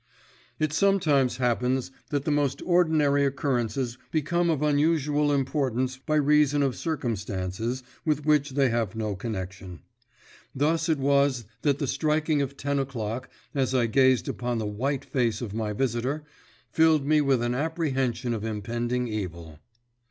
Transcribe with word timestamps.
It 0.57 0.73
sometimes 0.73 1.37
happens 1.37 1.91
that 2.09 2.25
the 2.25 2.31
most 2.31 2.63
ordinary 2.65 3.23
occurrences 3.23 3.99
become 4.09 4.49
of 4.49 4.63
unusual 4.63 5.31
importance 5.31 5.95
by 5.97 6.15
reason 6.15 6.63
of 6.63 6.75
circumstances 6.75 7.83
with 8.03 8.25
which 8.25 8.53
they 8.55 8.69
have 8.69 8.95
no 8.95 9.15
connection. 9.15 9.81
Thus 10.55 10.89
it 10.89 10.97
was 10.97 11.45
that 11.61 11.77
the 11.77 11.85
striking 11.85 12.41
of 12.41 12.57
ten 12.57 12.79
o'clock, 12.79 13.29
as 13.53 13.75
I 13.75 13.85
gazed 13.85 14.27
upon 14.27 14.57
the 14.57 14.65
white 14.65 15.05
face 15.05 15.39
of 15.39 15.53
my 15.53 15.71
visitor, 15.71 16.23
filled 16.71 17.05
me 17.05 17.21
with 17.21 17.43
an 17.43 17.53
apprehension 17.53 18.33
of 18.33 18.43
impending 18.43 19.07
evil. 19.07 19.59